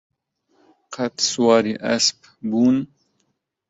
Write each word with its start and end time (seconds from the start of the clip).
قەت 0.95 1.15
سواری 1.29 1.73
ئەسپ 1.85 2.19
بوون؟ 2.49 2.77